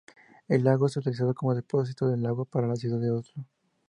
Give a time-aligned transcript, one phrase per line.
[0.47, 3.45] El lago es utilizado como depósito de agua para la ciudad de Oslo.